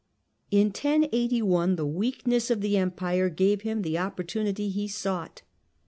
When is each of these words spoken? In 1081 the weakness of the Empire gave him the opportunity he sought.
In 0.49 0.69
1081 0.69 1.75
the 1.75 1.85
weakness 1.85 2.49
of 2.49 2.61
the 2.61 2.75
Empire 2.75 3.29
gave 3.29 3.61
him 3.61 3.83
the 3.83 3.99
opportunity 3.99 4.69
he 4.69 4.87
sought. 4.87 5.43